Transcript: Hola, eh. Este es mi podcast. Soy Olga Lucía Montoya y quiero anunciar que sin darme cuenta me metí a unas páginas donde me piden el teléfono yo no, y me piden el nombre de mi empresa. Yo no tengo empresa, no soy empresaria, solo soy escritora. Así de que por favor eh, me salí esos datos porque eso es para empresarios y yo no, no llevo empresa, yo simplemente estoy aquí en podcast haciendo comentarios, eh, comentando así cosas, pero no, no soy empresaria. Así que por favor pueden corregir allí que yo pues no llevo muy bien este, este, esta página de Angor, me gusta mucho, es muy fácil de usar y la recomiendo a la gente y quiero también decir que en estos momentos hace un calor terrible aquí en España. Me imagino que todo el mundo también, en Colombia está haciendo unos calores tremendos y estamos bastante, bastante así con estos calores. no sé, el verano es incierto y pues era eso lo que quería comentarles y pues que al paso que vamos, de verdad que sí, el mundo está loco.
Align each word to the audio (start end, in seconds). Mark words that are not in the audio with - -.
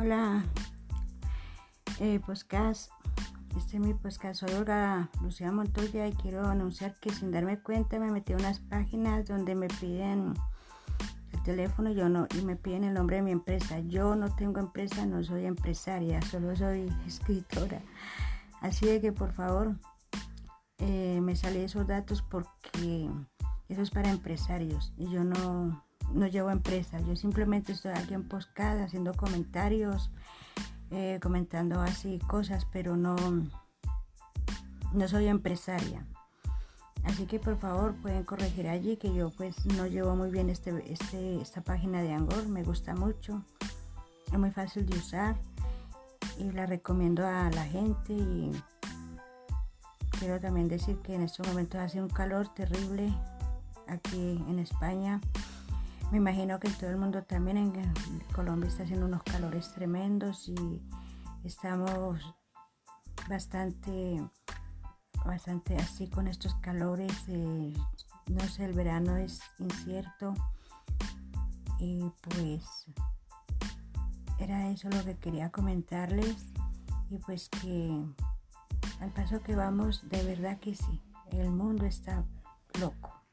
Hola, 0.00 0.44
eh. 2.00 2.20
Este 3.56 3.76
es 3.76 3.80
mi 3.80 3.94
podcast. 3.94 4.40
Soy 4.40 4.52
Olga 4.54 5.08
Lucía 5.22 5.52
Montoya 5.52 6.08
y 6.08 6.12
quiero 6.12 6.46
anunciar 6.46 6.94
que 6.98 7.10
sin 7.10 7.30
darme 7.30 7.60
cuenta 7.60 8.00
me 8.00 8.10
metí 8.10 8.32
a 8.32 8.36
unas 8.36 8.58
páginas 8.58 9.26
donde 9.26 9.54
me 9.54 9.68
piden 9.68 10.34
el 11.32 11.42
teléfono 11.44 11.92
yo 11.92 12.08
no, 12.08 12.26
y 12.36 12.42
me 12.42 12.56
piden 12.56 12.82
el 12.82 12.94
nombre 12.94 13.16
de 13.16 13.22
mi 13.22 13.30
empresa. 13.30 13.78
Yo 13.80 14.16
no 14.16 14.34
tengo 14.34 14.58
empresa, 14.58 15.06
no 15.06 15.22
soy 15.22 15.46
empresaria, 15.46 16.20
solo 16.22 16.56
soy 16.56 16.92
escritora. 17.06 17.80
Así 18.62 18.86
de 18.86 19.00
que 19.00 19.12
por 19.12 19.32
favor 19.32 19.76
eh, 20.78 21.20
me 21.22 21.36
salí 21.36 21.60
esos 21.60 21.86
datos 21.86 22.20
porque 22.22 23.08
eso 23.68 23.82
es 23.82 23.90
para 23.90 24.10
empresarios 24.10 24.92
y 24.96 25.08
yo 25.10 25.22
no, 25.22 25.84
no 26.12 26.26
llevo 26.26 26.50
empresa, 26.50 27.00
yo 27.00 27.16
simplemente 27.16 27.72
estoy 27.72 27.92
aquí 27.92 28.14
en 28.14 28.28
podcast 28.28 28.80
haciendo 28.80 29.14
comentarios, 29.14 30.10
eh, 30.90 31.18
comentando 31.22 31.80
así 31.80 32.18
cosas, 32.26 32.66
pero 32.72 32.96
no, 32.96 33.16
no 34.92 35.08
soy 35.08 35.26
empresaria. 35.26 36.06
Así 37.04 37.26
que 37.26 37.38
por 37.38 37.58
favor 37.58 37.94
pueden 37.96 38.24
corregir 38.24 38.68
allí 38.68 38.96
que 38.96 39.14
yo 39.14 39.30
pues 39.30 39.66
no 39.66 39.86
llevo 39.86 40.16
muy 40.16 40.30
bien 40.30 40.48
este, 40.48 40.70
este, 40.90 41.40
esta 41.40 41.60
página 41.60 42.02
de 42.02 42.12
Angor, 42.12 42.48
me 42.48 42.62
gusta 42.62 42.94
mucho, 42.94 43.42
es 44.32 44.38
muy 44.38 44.50
fácil 44.50 44.86
de 44.86 44.96
usar 44.96 45.36
y 46.38 46.50
la 46.50 46.66
recomiendo 46.66 47.26
a 47.26 47.50
la 47.50 47.64
gente 47.64 48.14
y 48.14 48.50
quiero 50.18 50.40
también 50.40 50.68
decir 50.68 50.96
que 50.98 51.14
en 51.14 51.22
estos 51.22 51.46
momentos 51.46 51.80
hace 51.80 52.00
un 52.00 52.08
calor 52.08 52.48
terrible 52.54 53.12
aquí 53.86 54.42
en 54.48 54.58
España. 54.58 55.20
Me 56.10 56.18
imagino 56.18 56.60
que 56.60 56.70
todo 56.70 56.90
el 56.90 56.96
mundo 56.96 57.22
también, 57.24 57.56
en 57.56 58.20
Colombia 58.32 58.68
está 58.68 58.84
haciendo 58.84 59.06
unos 59.06 59.22
calores 59.24 59.72
tremendos 59.72 60.48
y 60.48 60.82
estamos 61.44 62.34
bastante, 63.28 64.22
bastante 65.24 65.76
así 65.76 66.08
con 66.08 66.28
estos 66.28 66.54
calores. 66.56 67.12
no 67.28 68.40
sé, 68.48 68.64
el 68.64 68.72
verano 68.74 69.16
es 69.16 69.40
incierto 69.58 70.34
y 71.78 72.10
pues 72.22 72.86
era 74.38 74.68
eso 74.70 74.88
lo 74.90 75.04
que 75.04 75.16
quería 75.16 75.50
comentarles 75.50 76.52
y 77.10 77.18
pues 77.18 77.48
que 77.48 78.02
al 79.00 79.10
paso 79.10 79.40
que 79.42 79.54
vamos, 79.54 80.08
de 80.08 80.22
verdad 80.24 80.58
que 80.58 80.74
sí, 80.74 81.00
el 81.30 81.50
mundo 81.50 81.86
está 81.86 82.24
loco. 82.80 83.23